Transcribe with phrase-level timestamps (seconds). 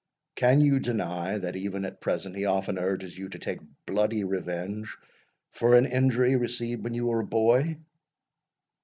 [0.35, 4.97] Can you deny, that even at present he often urges you to take bloody revenge
[5.51, 7.77] for an injury received when you were a boy?"